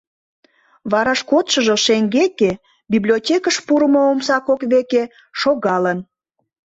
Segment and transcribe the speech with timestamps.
[0.91, 2.51] Вараш кодшыжо шеҥгеке,
[2.91, 5.03] библиотекыш пурымо омса кок веке,
[5.39, 5.99] шогалын.